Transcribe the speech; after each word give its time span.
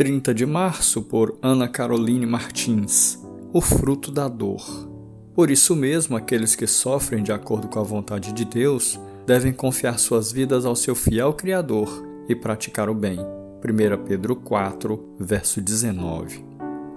30 0.00 0.32
de 0.32 0.46
março, 0.46 1.02
por 1.02 1.36
Ana 1.42 1.68
Caroline 1.68 2.24
Martins. 2.24 3.18
O 3.52 3.60
fruto 3.60 4.10
da 4.10 4.28
dor. 4.28 4.88
Por 5.34 5.50
isso 5.50 5.76
mesmo, 5.76 6.16
aqueles 6.16 6.56
que 6.56 6.66
sofrem 6.66 7.22
de 7.22 7.30
acordo 7.30 7.68
com 7.68 7.78
a 7.78 7.82
vontade 7.82 8.32
de 8.32 8.46
Deus 8.46 8.98
devem 9.26 9.52
confiar 9.52 9.98
suas 9.98 10.32
vidas 10.32 10.64
ao 10.64 10.74
seu 10.74 10.94
fiel 10.94 11.34
Criador 11.34 12.02
e 12.26 12.34
praticar 12.34 12.88
o 12.88 12.94
bem. 12.94 13.18
1 13.18 14.04
Pedro 14.06 14.36
4, 14.36 15.16
verso 15.20 15.60
19. 15.60 16.46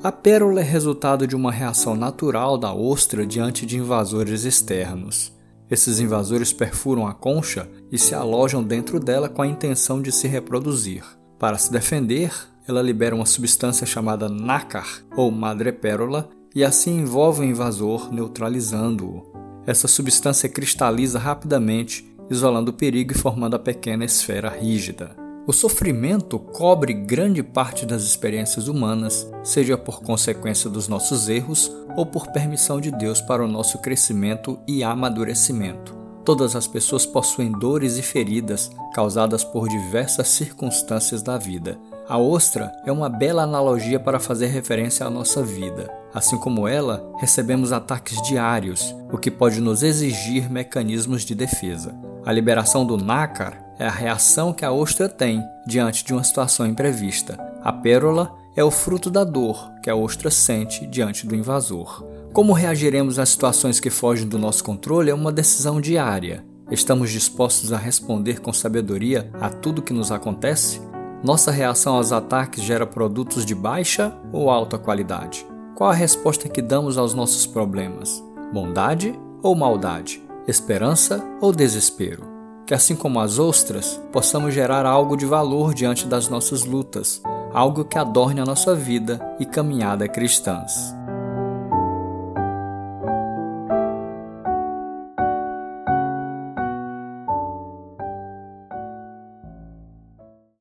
A 0.00 0.12
pérola 0.12 0.60
é 0.60 0.62
resultado 0.62 1.26
de 1.26 1.34
uma 1.34 1.50
reação 1.50 1.96
natural 1.96 2.56
da 2.56 2.72
ostra 2.72 3.26
diante 3.26 3.66
de 3.66 3.78
invasores 3.78 4.44
externos. 4.44 5.36
Esses 5.68 5.98
invasores 5.98 6.52
perfuram 6.52 7.04
a 7.08 7.12
concha 7.12 7.68
e 7.90 7.98
se 7.98 8.14
alojam 8.14 8.62
dentro 8.62 9.00
dela 9.00 9.28
com 9.28 9.42
a 9.42 9.46
intenção 9.48 10.00
de 10.00 10.12
se 10.12 10.28
reproduzir. 10.28 11.02
Para 11.36 11.58
se 11.58 11.72
defender, 11.72 12.30
ela 12.66 12.82
libera 12.82 13.14
uma 13.14 13.26
substância 13.26 13.86
chamada 13.86 14.28
nácar 14.28 15.04
ou 15.16 15.30
madrepérola 15.30 16.28
e 16.54 16.64
assim 16.64 16.98
envolve 16.98 17.40
o 17.40 17.44
invasor, 17.44 18.12
neutralizando-o. 18.12 19.32
Essa 19.66 19.88
substância 19.88 20.48
cristaliza 20.48 21.18
rapidamente, 21.18 22.04
isolando 22.30 22.70
o 22.70 22.74
perigo 22.74 23.12
e 23.12 23.18
formando 23.18 23.54
a 23.54 23.58
pequena 23.58 24.04
esfera 24.04 24.50
rígida. 24.50 25.16
O 25.44 25.52
sofrimento 25.52 26.38
cobre 26.38 26.92
grande 26.92 27.42
parte 27.42 27.84
das 27.84 28.04
experiências 28.04 28.68
humanas, 28.68 29.28
seja 29.42 29.76
por 29.76 30.00
consequência 30.00 30.70
dos 30.70 30.86
nossos 30.86 31.28
erros 31.28 31.70
ou 31.96 32.06
por 32.06 32.28
permissão 32.28 32.80
de 32.80 32.92
Deus 32.92 33.20
para 33.20 33.44
o 33.44 33.48
nosso 33.48 33.78
crescimento 33.78 34.58
e 34.68 34.84
amadurecimento. 34.84 35.96
Todas 36.24 36.54
as 36.54 36.68
pessoas 36.68 37.04
possuem 37.04 37.50
dores 37.50 37.98
e 37.98 38.02
feridas 38.02 38.70
causadas 38.94 39.42
por 39.42 39.68
diversas 39.68 40.28
circunstâncias 40.28 41.22
da 41.22 41.36
vida. 41.36 41.76
A 42.08 42.18
ostra 42.18 42.72
é 42.84 42.90
uma 42.90 43.08
bela 43.08 43.44
analogia 43.44 43.98
para 44.00 44.18
fazer 44.18 44.46
referência 44.46 45.06
à 45.06 45.10
nossa 45.10 45.42
vida. 45.42 45.88
Assim 46.12 46.36
como 46.36 46.66
ela, 46.66 47.08
recebemos 47.18 47.72
ataques 47.72 48.20
diários, 48.22 48.94
o 49.10 49.16
que 49.16 49.30
pode 49.30 49.60
nos 49.60 49.82
exigir 49.84 50.50
mecanismos 50.50 51.22
de 51.22 51.34
defesa. 51.34 51.94
A 52.26 52.32
liberação 52.32 52.84
do 52.84 52.96
nácar 52.96 53.64
é 53.78 53.86
a 53.86 53.90
reação 53.90 54.52
que 54.52 54.64
a 54.64 54.72
ostra 54.72 55.08
tem 55.08 55.42
diante 55.66 56.04
de 56.04 56.12
uma 56.12 56.24
situação 56.24 56.66
imprevista. 56.66 57.38
A 57.62 57.72
pérola 57.72 58.34
é 58.56 58.64
o 58.64 58.70
fruto 58.70 59.08
da 59.08 59.22
dor 59.22 59.70
que 59.82 59.88
a 59.88 59.94
ostra 59.94 60.30
sente 60.30 60.86
diante 60.86 61.26
do 61.26 61.36
invasor. 61.36 62.04
Como 62.32 62.52
reagiremos 62.52 63.18
às 63.18 63.28
situações 63.28 63.78
que 63.78 63.90
fogem 63.90 64.26
do 64.26 64.38
nosso 64.38 64.64
controle 64.64 65.10
é 65.10 65.14
uma 65.14 65.32
decisão 65.32 65.80
diária. 65.80 66.44
Estamos 66.70 67.10
dispostos 67.10 67.72
a 67.72 67.76
responder 67.76 68.40
com 68.40 68.52
sabedoria 68.52 69.30
a 69.40 69.48
tudo 69.48 69.82
que 69.82 69.92
nos 69.92 70.10
acontece? 70.10 70.80
Nossa 71.22 71.50
reação 71.50 71.96
aos 71.96 72.12
ataques 72.12 72.62
gera 72.62 72.86
produtos 72.86 73.46
de 73.46 73.54
baixa 73.54 74.12
ou 74.32 74.50
alta 74.50 74.78
qualidade? 74.78 75.46
Qual 75.74 75.90
a 75.90 75.94
resposta 75.94 76.48
que 76.48 76.60
damos 76.60 76.98
aos 76.98 77.14
nossos 77.14 77.46
problemas? 77.46 78.22
Bondade 78.52 79.18
ou 79.42 79.54
maldade? 79.54 80.22
Esperança 80.46 81.24
ou 81.40 81.52
desespero? 81.52 82.32
que, 82.66 82.74
assim 82.74 82.94
como 82.94 83.20
as 83.20 83.38
ostras, 83.38 84.00
possamos 84.12 84.54
gerar 84.54 84.86
algo 84.86 85.16
de 85.16 85.26
valor 85.26 85.74
diante 85.74 86.06
das 86.06 86.28
nossas 86.28 86.64
lutas, 86.64 87.20
algo 87.52 87.84
que 87.84 87.98
adorne 87.98 88.40
a 88.40 88.46
nossa 88.46 88.74
vida 88.74 89.20
e 89.38 89.44
caminhada 89.44 90.08
cristãs. 90.08 90.94